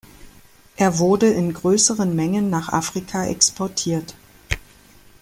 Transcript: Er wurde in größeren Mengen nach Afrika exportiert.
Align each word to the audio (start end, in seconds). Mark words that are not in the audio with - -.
Er 0.77 0.97
wurde 0.97 1.27
in 1.29 1.53
größeren 1.53 2.15
Mengen 2.15 2.49
nach 2.49 2.69
Afrika 2.69 3.27
exportiert. 3.27 4.15